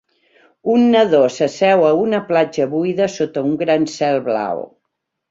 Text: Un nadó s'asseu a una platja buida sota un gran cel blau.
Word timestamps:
Un 0.75 0.85
nadó 0.93 1.17
s'asseu 1.33 1.83
a 1.89 1.91
una 2.05 2.21
platja 2.29 2.67
buida 2.71 3.07
sota 3.17 3.43
un 3.49 3.53
gran 3.59 3.85
cel 3.97 4.17
blau. 4.31 4.65